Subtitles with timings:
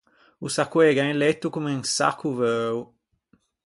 [0.45, 2.81] O s’accoega in letto comme un sacco veuo.